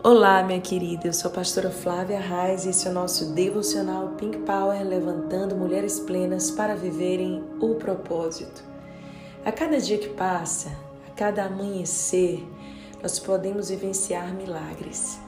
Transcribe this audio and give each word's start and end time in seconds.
Olá, 0.00 0.44
minha 0.44 0.60
querida. 0.60 1.08
Eu 1.08 1.12
sou 1.12 1.28
a 1.28 1.34
pastora 1.34 1.70
Flávia 1.70 2.20
Reis 2.20 2.64
e 2.64 2.68
esse 2.68 2.86
é 2.86 2.90
o 2.90 2.94
nosso 2.94 3.32
devocional 3.32 4.10
Pink 4.10 4.38
Power 4.38 4.80
levantando 4.86 5.56
mulheres 5.56 5.98
plenas 5.98 6.52
para 6.52 6.76
viverem 6.76 7.42
o 7.60 7.74
propósito. 7.74 8.62
A 9.44 9.50
cada 9.50 9.80
dia 9.80 9.98
que 9.98 10.10
passa, 10.10 10.68
a 11.08 11.10
cada 11.16 11.46
amanhecer, 11.46 12.46
nós 13.02 13.18
podemos 13.18 13.70
vivenciar 13.70 14.32
milagres. 14.32 15.18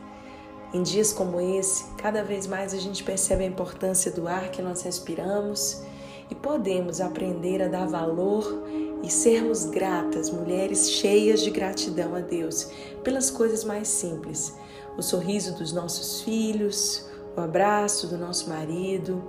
Em 0.73 0.85
dias 0.85 1.13
como 1.13 1.41
esse, 1.41 1.93
cada 1.97 2.23
vez 2.23 2.47
mais 2.47 2.73
a 2.73 2.79
gente 2.79 3.03
percebe 3.03 3.43
a 3.43 3.49
importância 3.49 4.13
do 4.13 4.29
ar 4.29 4.53
que 4.53 4.63
nós 4.63 4.83
respiramos 4.83 5.83
e 6.31 6.35
podemos 6.37 7.01
aprender 7.01 7.61
a 7.61 7.67
dar 7.67 7.89
valor 7.89 8.45
e 9.03 9.11
sermos 9.11 9.65
gratas, 9.65 10.31
mulheres 10.31 10.91
cheias 10.91 11.43
de 11.43 11.51
gratidão 11.51 12.15
a 12.15 12.21
Deus 12.21 12.69
pelas 13.03 13.31
coisas 13.31 13.65
mais 13.65 13.89
simples. 13.89 14.55
O 14.97 15.03
sorriso 15.03 15.55
dos 15.55 15.73
nossos 15.73 16.23
filhos, 16.23 17.07
o 17.37 17.41
abraço 17.41 18.07
do 18.07 18.19
nosso 18.19 18.49
marido, 18.49 19.23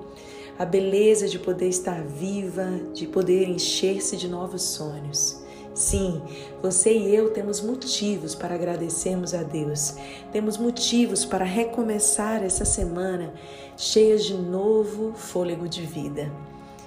a 0.58 0.66
beleza 0.66 1.28
de 1.28 1.40
poder 1.40 1.70
estar 1.70 2.04
viva, 2.04 2.68
de 2.94 3.08
poder 3.08 3.48
encher-se 3.48 4.18
de 4.18 4.28
novos 4.28 4.62
sonhos. 4.62 5.42
Sim, 5.74 6.22
você 6.62 6.94
e 6.96 7.16
eu 7.16 7.32
temos 7.32 7.62
motivos 7.62 8.36
para 8.36 8.56
agradecermos 8.56 9.34
a 9.34 9.42
Deus. 9.42 9.96
Temos 10.32 10.58
motivos 10.58 11.24
para 11.24 11.46
recomeçar 11.46 12.44
essa 12.44 12.66
semana 12.66 13.34
cheias 13.78 14.26
de 14.26 14.34
novo 14.34 15.14
fôlego 15.14 15.70
de 15.70 15.84
vida. 15.84 16.32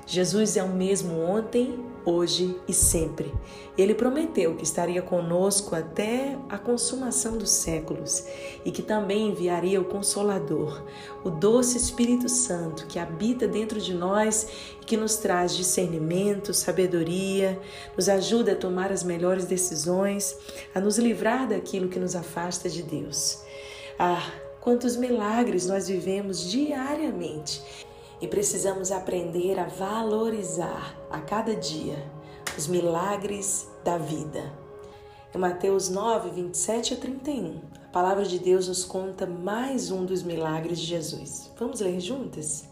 Jesus 0.07 0.57
é 0.57 0.63
o 0.63 0.69
mesmo 0.69 1.19
ontem, 1.21 1.79
hoje 2.05 2.61
e 2.69 2.73
sempre. 2.73 3.33
Ele 3.77 3.95
prometeu 3.95 4.55
que 4.55 4.63
estaria 4.63 5.01
conosco 5.01 5.75
até 5.75 6.39
a 6.49 6.59
consumação 6.59 7.39
dos 7.39 7.51
séculos 7.51 8.25
e 8.65 8.71
que 8.71 8.83
também 8.83 9.29
enviaria 9.29 9.81
o 9.81 9.87
Consolador, 9.87 10.83
o 11.25 11.31
doce 11.31 11.79
Espírito 11.79 12.29
Santo 12.29 12.87
que 12.87 12.99
habita 12.99 13.49
dentro 13.49 13.81
de 13.81 13.95
nós 13.95 14.47
e 14.81 14.85
que 14.85 14.97
nos 14.97 15.17
traz 15.17 15.57
discernimento, 15.57 16.53
sabedoria, 16.53 17.59
nos 17.97 18.09
ajuda 18.09 18.53
a 18.53 18.57
tomar 18.57 18.93
as 18.93 19.03
melhores 19.03 19.47
decisões, 19.47 20.37
a 20.75 20.81
nos 20.81 20.99
livrar 20.99 21.49
daquilo 21.49 21.89
que 21.89 21.99
nos 21.99 22.15
afasta 22.15 22.69
de 22.69 22.83
Deus. 22.83 23.43
Ah, 23.99 24.31
quantos 24.61 24.97
milagres 24.97 25.67
nós 25.67 25.89
vivemos 25.89 26.51
diariamente 26.51 27.63
e 28.25 28.27
precisamos 28.27 28.91
aprender 28.91 29.59
a 29.61 29.65
valorizar 29.65 30.99
a 31.11 31.21
cada 31.21 31.55
dia 31.55 32.11
os 32.57 32.67
milagres 32.67 33.69
da 33.85 33.99
vida. 33.99 34.51
Em 35.35 35.37
Mateus 35.37 35.91
9, 35.91 36.31
27 36.31 36.95
a 36.95 36.97
31, 36.97 37.61
a 37.85 37.89
palavra 37.93 38.25
de 38.25 38.39
Deus 38.39 38.67
nos 38.67 38.83
conta 38.83 39.27
mais 39.27 39.91
um 39.91 40.07
dos 40.07 40.23
milagres 40.23 40.79
de 40.79 40.87
Jesus. 40.87 41.51
Vamos 41.59 41.81
ler 41.81 42.01
juntas? 42.01 42.65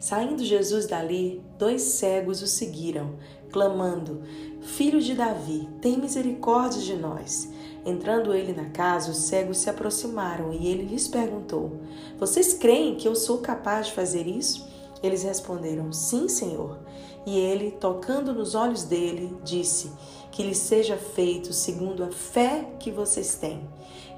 Saindo 0.00 0.42
Jesus 0.42 0.86
dali, 0.86 1.42
dois 1.58 1.82
cegos 1.82 2.40
o 2.40 2.46
seguiram, 2.46 3.16
clamando: 3.52 4.22
Filho 4.62 5.02
de 5.02 5.14
Davi, 5.14 5.68
tem 5.82 5.98
misericórdia 5.98 6.80
de 6.80 6.96
nós. 6.96 7.50
Entrando 7.84 8.32
ele 8.32 8.54
na 8.54 8.70
casa, 8.70 9.10
os 9.10 9.18
cegos 9.18 9.58
se 9.58 9.68
aproximaram 9.68 10.54
e 10.54 10.66
ele 10.66 10.84
lhes 10.84 11.06
perguntou: 11.06 11.82
Vocês 12.18 12.54
creem 12.54 12.94
que 12.94 13.06
eu 13.06 13.14
sou 13.14 13.38
capaz 13.38 13.88
de 13.88 13.92
fazer 13.92 14.26
isso? 14.26 14.75
Eles 15.02 15.22
responderam: 15.22 15.92
Sim, 15.92 16.28
Senhor. 16.28 16.78
E 17.26 17.38
ele, 17.38 17.72
tocando 17.72 18.32
nos 18.32 18.54
olhos 18.54 18.84
dele, 18.84 19.36
disse: 19.44 19.92
Que 20.30 20.42
lhe 20.42 20.54
seja 20.54 20.96
feito 20.96 21.52
segundo 21.52 22.04
a 22.04 22.10
fé 22.10 22.68
que 22.78 22.90
vocês 22.90 23.34
têm. 23.34 23.68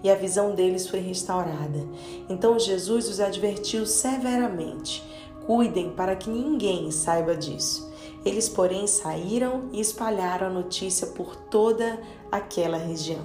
E 0.02 0.10
a 0.10 0.14
visão 0.14 0.54
deles 0.54 0.88
foi 0.88 1.00
restaurada. 1.00 1.86
Então 2.28 2.58
Jesus 2.58 3.08
os 3.08 3.20
advertiu 3.20 3.86
severamente: 3.86 5.02
Cuidem 5.46 5.90
para 5.90 6.14
que 6.14 6.30
ninguém 6.30 6.90
saiba 6.90 7.34
disso. 7.34 7.88
Eles, 8.24 8.48
porém, 8.48 8.86
saíram 8.86 9.68
e 9.72 9.80
espalharam 9.80 10.48
a 10.48 10.50
notícia 10.50 11.06
por 11.06 11.36
toda 11.36 11.98
aquela 12.30 12.76
região. 12.76 13.24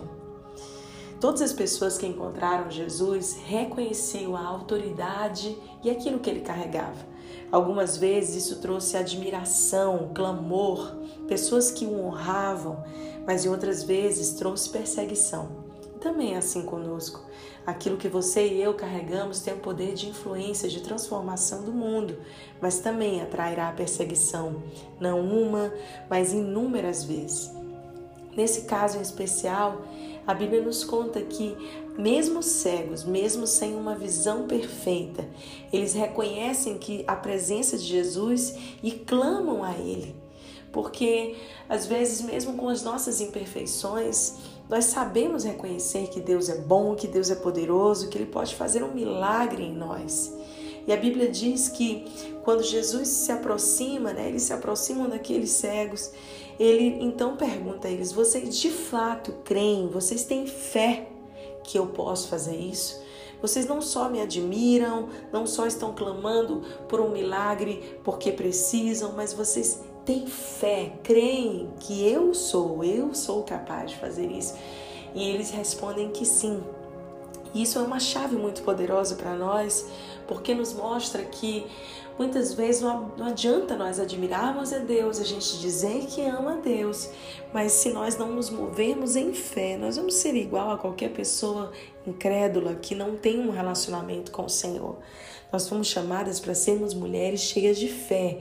Todas 1.20 1.42
as 1.42 1.54
pessoas 1.54 1.98
que 1.98 2.06
encontraram 2.06 2.70
Jesus 2.70 3.38
reconheciam 3.46 4.36
a 4.36 4.46
autoridade 4.46 5.58
e 5.84 5.90
aquilo 5.90 6.20
que 6.20 6.30
ele 6.30 6.42
carregava. 6.42 7.13
Algumas 7.52 7.98
vezes 7.98 8.46
isso 8.46 8.60
trouxe 8.60 8.98
admiração, 8.98 10.12
clamor, 10.14 10.96
pessoas 11.28 11.72
que 11.72 11.86
o 11.86 12.06
honravam, 12.06 12.84
mas 13.26 13.46
em 13.46 13.50
outras 13.50 13.84
vezes 13.84 14.32
trouxe 14.32 14.70
perseguição. 14.70 15.64
Também 16.00 16.34
é 16.34 16.38
assim 16.38 16.64
conosco. 16.64 17.24
Aquilo 17.66 17.96
que 17.96 18.10
você 18.10 18.48
e 18.48 18.62
eu 18.62 18.74
carregamos 18.74 19.40
tem 19.40 19.54
o 19.54 19.60
poder 19.60 19.94
de 19.94 20.10
influência, 20.10 20.68
de 20.68 20.82
transformação 20.82 21.64
do 21.64 21.72
mundo, 21.72 22.18
mas 22.62 22.80
também 22.80 23.22
atrairá 23.22 23.70
a 23.70 23.74
perseguição, 23.74 24.62
não 25.00 25.22
uma, 25.22 25.74
mas 26.10 26.34
inúmeras 26.34 27.06
vezes. 27.06 27.52
Nesse 28.36 28.64
caso 28.64 28.98
em 28.98 29.02
especial, 29.02 29.84
a 30.26 30.34
Bíblia 30.34 30.62
nos 30.62 30.84
conta 30.84 31.22
que, 31.22 31.56
mesmo 31.98 32.42
cegos, 32.42 33.04
mesmo 33.04 33.46
sem 33.46 33.76
uma 33.76 33.96
visão 33.96 34.48
perfeita, 34.48 35.28
eles 35.72 35.94
reconhecem 35.94 36.78
que 36.78 37.04
a 37.08 37.16
presença 37.16 37.78
de 37.78 37.84
Jesus 37.84 38.56
e 38.82 38.92
clamam 38.92 39.64
a 39.64 39.74
Ele. 39.74 40.16
Porque, 40.72 41.36
às 41.70 41.86
vezes, 41.86 42.22
mesmo 42.22 42.54
com 42.56 42.68
as 42.68 42.82
nossas 42.82 43.22
imperfeições, 43.22 44.38
nós 44.68 44.86
sabemos 44.86 45.44
reconhecer 45.44 46.08
que 46.08 46.20
Deus 46.20 46.50
é 46.50 46.58
bom, 46.58 46.96
que 46.96 47.08
Deus 47.08 47.30
é 47.30 47.36
poderoso, 47.36 48.10
que 48.10 48.18
Ele 48.18 48.26
pode 48.26 48.56
fazer 48.56 48.84
um 48.84 48.92
milagre 48.92 49.64
em 49.64 49.74
nós. 49.74 50.34
E 50.88 50.92
a 50.92 50.98
Bíblia 50.98 51.30
diz 51.30 51.70
que 51.70 52.06
quando 52.44 52.64
Jesus 52.64 53.08
se 53.08 53.32
aproxima, 53.32 54.12
né, 54.14 54.28
eles 54.28 54.44
se 54.44 54.52
aproximam 54.52 55.08
daqueles 55.08 55.52
cegos, 55.52 56.12
ele 56.60 56.98
então 57.02 57.38
pergunta 57.38 57.88
a 57.88 57.92
eles: 57.92 58.12
vocês 58.12 58.60
de 58.60 58.70
fato 58.70 59.32
creem, 59.46 59.88
vocês 59.88 60.24
têm 60.26 60.46
fé 60.46 61.13
que 61.64 61.78
eu 61.78 61.88
posso 61.88 62.28
fazer 62.28 62.56
isso? 62.56 63.02
Vocês 63.42 63.66
não 63.66 63.82
só 63.82 64.10
me 64.10 64.22
admiram, 64.22 65.10
não 65.32 65.46
só 65.46 65.68
estão 65.68 65.94
clamando 65.94 66.62
por 66.88 67.02
um 67.02 67.10
milagre 67.10 68.00
porque 68.04 68.32
precisam, 68.32 69.12
mas 69.14 69.34
vocês 69.34 69.82
têm 70.06 70.28
fé, 70.28 70.94
creem 71.04 71.70
que 71.80 72.08
eu 72.08 72.34
sou, 72.34 72.84
eu 72.84 73.14
sou 73.14 73.44
capaz 73.44 73.92
de 73.92 73.98
fazer 73.98 74.32
isso. 74.32 74.56
E 75.14 75.30
eles 75.30 75.52
respondem 75.52 76.10
que 76.10 76.26
sim. 76.26 76.64
Isso 77.54 77.78
é 77.78 77.82
uma 77.82 78.00
chave 78.00 78.36
muito 78.36 78.64
poderosa 78.64 79.16
para 79.16 79.36
nós, 79.36 79.88
porque 80.28 80.54
nos 80.54 80.74
mostra 80.74 81.24
que 81.24 81.68
muitas 82.18 82.54
vezes 82.54 82.82
não, 82.82 83.12
adianta 83.20 83.76
nós 83.76 84.00
admirarmos 84.00 84.72
a 84.74 84.80
Deus, 84.80 85.20
a 85.20 85.24
gente 85.24 85.60
dizer 85.60 86.06
que 86.08 86.22
ama 86.22 86.54
a 86.54 86.58
Deus, 86.58 87.10
mas 87.54 87.72
se 87.72 87.92
nós 87.92 88.18
não 88.18 88.32
nos 88.32 88.50
movermos 88.50 89.16
em 89.16 89.34
fé, 89.34 89.78
nós 89.78 89.96
vamos 89.96 90.16
ser 90.16 90.36
igual 90.36 90.72
a 90.72 90.78
qualquer 90.78 91.12
pessoa 91.12 91.72
incrédula 92.06 92.76
que 92.76 92.96
não 92.96 93.16
tem 93.16 93.40
um 93.40 93.52
relacionamento 93.52 94.32
com 94.32 94.46
o 94.46 94.50
Senhor. 94.50 94.98
Nós 95.52 95.70
fomos 95.70 95.88
chamadas 95.88 96.40
para 96.40 96.56
sermos 96.56 96.96
mulheres 96.96 97.42
cheias 97.42 97.78
de 97.78 97.88
fé, 97.88 98.40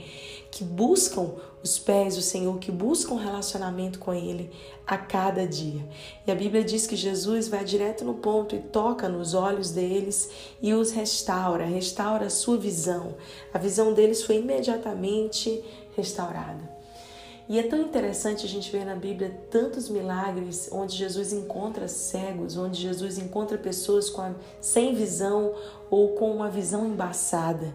que 0.50 0.64
buscam 0.64 1.34
os 1.62 1.78
pés 1.78 2.16
do 2.16 2.22
Senhor, 2.22 2.58
que 2.58 2.72
buscam 2.72 3.16
relacionamento 3.16 3.98
com 3.98 4.12
Ele 4.12 4.50
a 4.86 4.96
cada 4.96 5.46
dia. 5.46 5.86
E 6.26 6.32
a 6.32 6.34
Bíblia 6.34 6.64
diz 6.64 6.86
que 6.86 6.96
Jesus 6.96 7.48
vai 7.48 7.64
direto 7.64 8.04
no 8.04 8.14
ponto 8.14 8.56
e 8.56 8.58
toca 8.58 9.08
nos 9.08 9.32
olhos 9.34 9.70
deles 9.70 10.30
e 10.60 10.74
os 10.74 10.90
restaura, 10.90 11.64
restaura 11.64 12.26
a 12.26 12.30
sua 12.30 12.56
visão. 12.56 13.14
A 13.54 13.58
visão 13.62 13.94
deles 13.94 14.22
foi 14.22 14.36
imediatamente 14.36 15.62
restaurada. 15.96 16.82
E 17.48 17.58
é 17.58 17.62
tão 17.62 17.80
interessante 17.80 18.46
a 18.46 18.48
gente 18.48 18.70
ver 18.70 18.84
na 18.84 18.94
Bíblia 18.94 19.36
tantos 19.50 19.88
milagres 19.88 20.68
onde 20.72 20.96
Jesus 20.96 21.32
encontra 21.32 21.88
cegos, 21.88 22.56
onde 22.56 22.80
Jesus 22.80 23.18
encontra 23.18 23.58
pessoas 23.58 24.08
com 24.08 24.22
a, 24.22 24.32
sem 24.60 24.94
visão 24.94 25.52
ou 25.90 26.10
com 26.10 26.30
uma 26.30 26.48
visão 26.48 26.86
embaçada. 26.86 27.74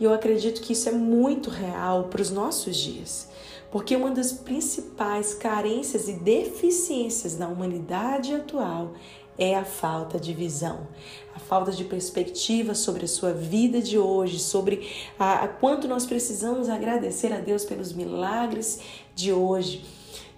E 0.00 0.04
eu 0.04 0.12
acredito 0.12 0.60
que 0.60 0.72
isso 0.72 0.88
é 0.88 0.92
muito 0.92 1.50
real 1.50 2.04
para 2.04 2.22
os 2.22 2.30
nossos 2.30 2.76
dias, 2.76 3.28
porque 3.70 3.94
uma 3.94 4.10
das 4.10 4.32
principais 4.32 5.34
carências 5.34 6.08
e 6.08 6.14
deficiências 6.14 7.36
da 7.36 7.46
humanidade 7.48 8.34
atual 8.34 8.94
é 9.38 9.54
a 9.54 9.64
falta 9.64 10.18
de 10.18 10.32
visão, 10.32 10.86
a 11.34 11.38
falta 11.38 11.72
de 11.72 11.84
perspectiva 11.84 12.74
sobre 12.74 13.04
a 13.04 13.08
sua 13.08 13.32
vida 13.32 13.80
de 13.80 13.98
hoje, 13.98 14.38
sobre 14.38 14.88
a, 15.18 15.44
a 15.44 15.48
quanto 15.48 15.88
nós 15.88 16.06
precisamos 16.06 16.68
agradecer 16.68 17.32
a 17.32 17.38
Deus 17.38 17.64
pelos 17.64 17.92
milagres 17.92 18.80
de 19.14 19.32
hoje 19.32 19.84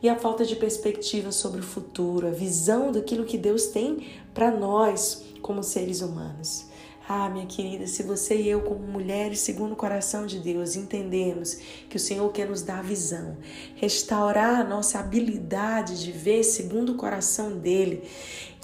e 0.02 0.08
a 0.08 0.16
falta 0.16 0.44
de 0.44 0.56
perspectiva 0.56 1.32
sobre 1.32 1.60
o 1.60 1.64
futuro, 1.64 2.26
a 2.26 2.30
visão 2.30 2.92
daquilo 2.92 3.24
que 3.24 3.38
Deus 3.38 3.66
tem 3.66 4.06
para 4.32 4.50
nós 4.50 5.24
como 5.40 5.62
seres 5.62 6.00
humanos. 6.00 6.66
Ah, 7.06 7.28
minha 7.28 7.44
querida, 7.44 7.86
se 7.86 8.02
você 8.02 8.34
e 8.34 8.48
eu, 8.48 8.62
como 8.62 8.80
mulheres 8.86 9.40
segundo 9.40 9.72
o 9.72 9.76
coração 9.76 10.24
de 10.24 10.38
Deus, 10.38 10.74
entendemos 10.74 11.58
que 11.90 11.98
o 11.98 12.00
Senhor 12.00 12.32
quer 12.32 12.48
nos 12.48 12.62
dar 12.62 12.82
visão, 12.82 13.36
restaurar 13.76 14.60
a 14.60 14.64
nossa 14.64 14.98
habilidade 15.00 16.02
de 16.02 16.10
ver 16.10 16.42
segundo 16.42 16.92
o 16.92 16.96
coração 16.96 17.58
dele, 17.58 18.08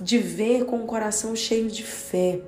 de 0.01 0.17
ver 0.17 0.65
com 0.65 0.83
o 0.83 0.87
coração 0.87 1.37
cheio 1.37 1.71
de 1.71 1.83
fé, 1.83 2.41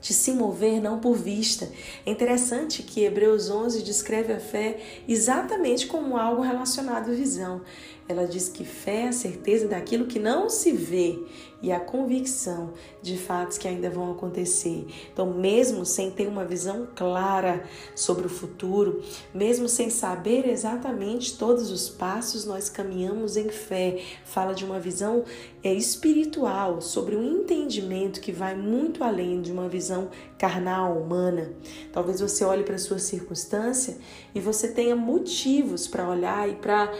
de 0.00 0.14
se 0.14 0.32
mover 0.32 0.80
não 0.80 0.98
por 0.98 1.14
vista. 1.14 1.70
É 2.06 2.10
interessante 2.10 2.82
que 2.82 3.04
Hebreus 3.04 3.50
11 3.50 3.82
descreve 3.82 4.32
a 4.32 4.40
fé 4.40 4.78
exatamente 5.06 5.86
como 5.88 6.16
algo 6.16 6.40
relacionado 6.40 7.10
à 7.10 7.14
visão. 7.14 7.60
Ela 8.08 8.26
diz 8.26 8.48
que 8.48 8.64
fé 8.64 9.02
é 9.02 9.08
a 9.08 9.12
certeza 9.12 9.68
daquilo 9.68 10.06
que 10.06 10.18
não 10.18 10.48
se 10.48 10.72
vê 10.72 11.18
e 11.60 11.72
a 11.72 11.80
convicção 11.80 12.72
de 13.02 13.18
fatos 13.18 13.58
que 13.58 13.66
ainda 13.66 13.90
vão 13.90 14.12
acontecer. 14.12 14.86
Então, 15.12 15.32
mesmo 15.32 15.84
sem 15.84 16.10
ter 16.10 16.28
uma 16.28 16.44
visão 16.44 16.86
clara 16.94 17.64
sobre 17.94 18.26
o 18.26 18.30
futuro, 18.30 19.02
mesmo 19.34 19.68
sem 19.68 19.90
saber 19.90 20.48
exatamente 20.48 21.36
todos 21.36 21.70
os 21.70 21.88
passos, 21.88 22.44
nós 22.44 22.68
caminhamos 22.68 23.36
em 23.36 23.48
fé. 23.48 24.00
Fala 24.24 24.54
de 24.54 24.64
uma 24.64 24.78
visão 24.78 25.24
é, 25.62 25.74
espiritual, 25.74 26.80
sobre 26.80 27.16
um 27.16 27.40
entendimento 27.40 28.20
que 28.20 28.30
vai 28.30 28.54
muito 28.54 29.02
além 29.02 29.42
de 29.42 29.50
uma 29.50 29.68
visão 29.68 30.08
carnal, 30.38 30.96
humana. 30.96 31.52
Talvez 31.92 32.20
você 32.20 32.44
olhe 32.44 32.62
para 32.62 32.76
a 32.76 32.78
sua 32.78 32.98
circunstância 33.00 33.96
e 34.32 34.40
você 34.40 34.68
tenha 34.68 34.94
motivos 34.94 35.88
para 35.88 36.08
olhar 36.08 36.48
e 36.48 36.54
para 36.54 36.92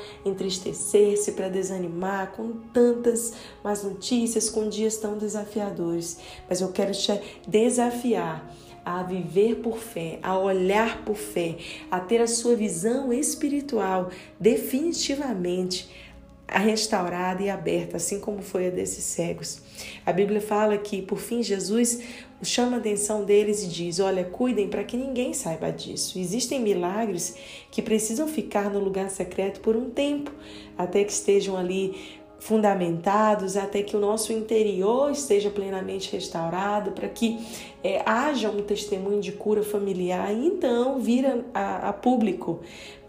entristecer-se, 0.98 1.32
para 1.32 1.48
desanimar 1.48 2.32
com 2.32 2.52
tantas 2.72 3.32
más 3.62 3.82
notícias, 3.82 4.50
com 4.50 4.68
dias 4.68 4.96
tão 4.96 5.16
desafiadores. 5.16 6.18
Mas 6.48 6.60
eu 6.60 6.68
quero 6.72 6.92
te 6.92 7.20
desafiar 7.46 8.52
a 8.84 9.02
viver 9.02 9.56
por 9.56 9.78
fé, 9.78 10.18
a 10.22 10.38
olhar 10.38 11.04
por 11.04 11.16
fé, 11.16 11.56
a 11.90 12.00
ter 12.00 12.20
a 12.20 12.26
sua 12.26 12.56
visão 12.56 13.12
espiritual 13.12 14.10
definitivamente 14.40 15.88
restaurada 16.46 17.42
e 17.42 17.50
aberta, 17.50 17.98
assim 17.98 18.18
como 18.18 18.40
foi 18.40 18.68
a 18.68 18.70
desses 18.70 19.04
cegos. 19.04 19.60
A 20.06 20.12
Bíblia 20.12 20.40
fala 20.40 20.78
que, 20.78 21.02
por 21.02 21.18
fim, 21.18 21.42
Jesus 21.42 22.00
chama 22.42 22.76
a 22.76 22.78
atenção 22.78 23.24
deles 23.24 23.62
e 23.64 23.68
diz: 23.68 23.98
Olha, 23.98 24.24
cuidem 24.24 24.68
para 24.68 24.84
que 24.84 24.96
ninguém 24.96 25.32
saiba 25.32 25.70
disso. 25.70 26.18
Existem 26.18 26.60
milagres 26.60 27.36
que 27.70 27.82
precisam 27.82 28.28
ficar 28.28 28.70
no 28.70 28.78
lugar 28.78 29.10
secreto 29.10 29.60
por 29.60 29.76
um 29.76 29.90
tempo, 29.90 30.32
até 30.76 31.04
que 31.04 31.12
estejam 31.12 31.56
ali 31.56 32.18
fundamentados, 32.38 33.56
até 33.56 33.82
que 33.82 33.96
o 33.96 34.00
nosso 34.00 34.32
interior 34.32 35.10
esteja 35.10 35.50
plenamente 35.50 36.12
restaurado, 36.12 36.92
para 36.92 37.08
que 37.08 37.44
é, 37.82 38.02
haja 38.06 38.48
um 38.48 38.62
testemunho 38.62 39.20
de 39.20 39.32
cura 39.32 39.62
familiar 39.62 40.32
e 40.32 40.46
então 40.46 41.00
vira 41.00 41.44
a, 41.52 41.88
a, 41.88 41.92
público. 41.92 42.60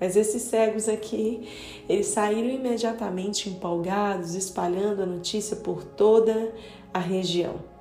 Mas 0.02 0.16
esses 0.16 0.42
cegos 0.42 0.90
aqui, 0.90 1.48
eles 1.88 2.08
saíram 2.08 2.50
imediatamente 2.50 3.50
empolgados, 3.50 4.34
espalhando 4.34 5.04
a 5.04 5.06
notícia 5.06 5.58
por 5.58 5.84
toda 5.84 6.52
a 6.92 7.00
região. 7.00 7.79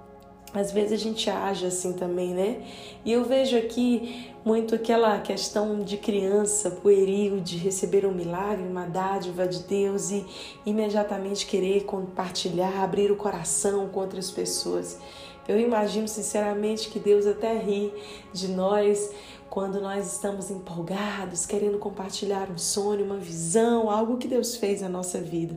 Às 0.54 0.72
vezes 0.72 0.92
a 0.92 0.96
gente 0.96 1.28
age 1.28 1.66
assim 1.66 1.92
também, 1.92 2.32
né? 2.32 2.62
E 3.04 3.12
eu 3.12 3.24
vejo 3.24 3.56
aqui 3.56 4.32
muito 4.44 4.74
aquela 4.74 5.20
questão 5.20 5.80
de 5.80 5.98
criança 5.98 6.70
pueril, 6.70 7.40
de 7.40 7.58
receber 7.58 8.06
um 8.06 8.12
milagre, 8.12 8.66
uma 8.66 8.86
dádiva 8.86 9.46
de 9.46 9.62
Deus 9.64 10.10
e 10.10 10.24
imediatamente 10.64 11.44
querer 11.44 11.84
compartilhar, 11.84 12.82
abrir 12.82 13.12
o 13.12 13.16
coração 13.16 13.88
com 13.88 14.00
outras 14.00 14.30
pessoas. 14.30 14.98
Eu 15.46 15.60
imagino 15.60 16.08
sinceramente 16.08 16.88
que 16.88 16.98
Deus 16.98 17.26
até 17.26 17.56
ri 17.58 17.92
de 18.32 18.48
nós 18.48 19.10
quando 19.50 19.80
nós 19.80 20.14
estamos 20.14 20.50
empolgados, 20.50 21.44
querendo 21.44 21.78
compartilhar 21.78 22.50
um 22.50 22.58
sonho, 22.58 23.04
uma 23.04 23.16
visão, 23.16 23.90
algo 23.90 24.16
que 24.16 24.28
Deus 24.28 24.56
fez 24.56 24.80
na 24.80 24.88
nossa 24.88 25.20
vida. 25.20 25.56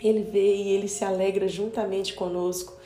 Ele 0.00 0.22
vê 0.22 0.56
e 0.56 0.68
ele 0.70 0.88
se 0.88 1.04
alegra 1.04 1.46
juntamente 1.46 2.14
conosco 2.14 2.76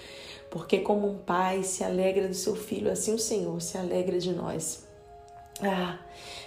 porque 0.50 0.78
como 0.78 1.08
um 1.08 1.18
pai 1.18 1.62
se 1.62 1.82
alegra 1.84 2.28
do 2.28 2.34
seu 2.34 2.54
filho, 2.54 2.90
assim 2.90 3.14
o 3.14 3.18
Senhor 3.18 3.60
se 3.60 3.76
alegra 3.76 4.18
de 4.18 4.32
nós. 4.32 4.86
Ah, 5.60 5.98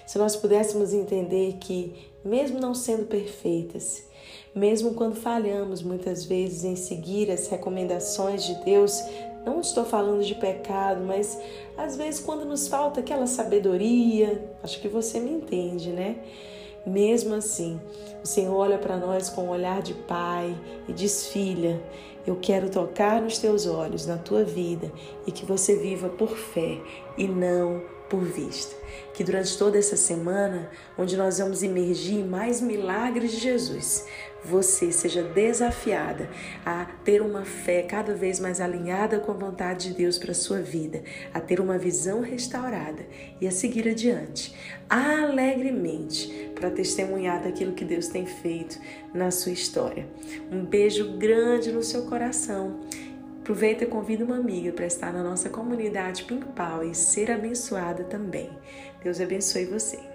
se 0.06 0.18
nós 0.18 0.36
pudéssemos 0.36 0.94
entender 0.94 1.58
que, 1.60 2.12
mesmo 2.24 2.60
não 2.60 2.74
sendo 2.74 3.06
perfeitas, 3.06 4.04
mesmo 4.54 4.94
quando 4.94 5.16
falhamos 5.16 5.82
muitas 5.82 6.26
vezes 6.26 6.64
em 6.64 6.76
seguir 6.76 7.32
as 7.32 7.48
recomendações 7.48 8.44
de 8.44 8.56
Deus, 8.64 9.02
não 9.46 9.62
estou 9.62 9.86
falando 9.86 10.24
de 10.24 10.36
pecado, 10.36 11.02
mas 11.02 11.40
às 11.78 11.96
vezes 11.96 12.20
quando 12.20 12.46
nos 12.46 12.68
falta 12.68 13.00
aquela 13.00 13.26
sabedoria, 13.26 14.52
acho 14.62 14.82
que 14.82 14.88
você 14.88 15.20
me 15.20 15.32
entende, 15.32 15.90
né? 15.90 16.18
Mesmo 16.86 17.36
assim, 17.36 17.80
o 18.24 18.28
Senhor 18.28 18.56
olha 18.56 18.78
para 18.78 18.98
nós 18.98 19.30
com 19.30 19.46
um 19.46 19.50
olhar 19.50 19.82
de 19.82 19.94
pai 19.94 20.56
e 20.88 20.94
diz: 20.94 21.28
Filha, 21.28 21.82
eu 22.26 22.38
quero 22.42 22.70
tocar 22.70 23.22
nos 23.22 23.38
teus 23.38 23.66
olhos, 23.66 24.06
na 24.06 24.18
tua 24.18 24.44
vida 24.44 24.92
e 25.26 25.32
que 25.32 25.46
você 25.46 25.76
viva 25.76 26.10
por 26.10 26.36
fé 26.36 26.80
e 27.18 27.28
não 27.28 27.82
por 28.10 28.24
vista. 28.24 28.76
Que 29.14 29.24
durante 29.24 29.58
toda 29.58 29.78
essa 29.78 29.96
semana, 29.96 30.70
onde 30.98 31.16
nós 31.16 31.38
vamos 31.38 31.62
emergir 31.62 32.16
em 32.16 32.28
mais 32.28 32.60
milagres 32.60 33.32
de 33.32 33.38
Jesus, 33.38 34.06
você 34.44 34.92
seja 34.92 35.22
desafiada 35.22 36.30
a 36.66 36.86
ter 37.04 37.22
uma 37.22 37.46
fé 37.46 37.84
cada 37.84 38.16
vez 38.16 38.40
mais 38.40 38.60
alinhada 38.60 39.20
com 39.20 39.32
a 39.32 39.36
vontade 39.36 39.90
de 39.90 39.96
Deus 39.96 40.18
para 40.18 40.32
a 40.32 40.36
sua 40.36 40.62
vida, 40.62 41.04
a 41.34 41.40
ter 41.40 41.60
uma 41.60 41.78
visão 41.78 42.22
restaurada 42.22 43.06
e 43.40 43.48
a 43.48 43.52
seguir 43.52 43.88
adiante, 43.88 44.56
alegremente, 44.90 46.39
para 46.60 46.70
testemunhar 46.70 47.42
daquilo 47.42 47.74
que 47.74 47.86
Deus 47.86 48.08
tem 48.08 48.26
feito 48.26 48.80
na 49.14 49.32
sua 49.32 49.52
história. 49.52 50.08
Um 50.52 50.64
beijo 50.64 51.18
grande 51.18 51.72
no 51.72 51.82
seu 51.82 52.04
coração. 52.04 52.80
Aproveita 53.42 53.86
e 53.86 53.88
convida 53.88 54.24
uma 54.24 54.36
amiga 54.36 54.72
para 54.72 54.86
estar 54.86 55.12
na 55.12 55.24
nossa 55.24 55.50
comunidade 55.50 56.26
Power 56.56 56.88
e 56.88 56.94
ser 56.94 57.32
abençoada 57.32 58.04
também. 58.04 58.50
Deus 59.02 59.20
abençoe 59.20 59.66
você. 59.66 60.09